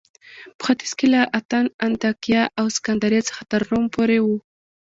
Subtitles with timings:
[0.59, 4.27] په ختیځ کې له اتن، انطاکیه او سکندریې څخه تر روم پورې و